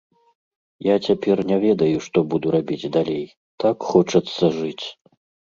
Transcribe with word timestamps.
Я 0.85 0.95
цяпер 1.07 1.37
не 1.49 1.57
ведаю, 1.65 1.97
што 2.07 2.17
буду 2.35 2.47
рабіць 2.57 2.91
далей, 2.97 3.23
так 3.67 3.77
хочацца 3.93 4.53
жыць! 4.59 4.85